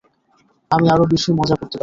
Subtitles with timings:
[0.71, 1.79] আমি আরো বেশি মজা করতে পারি।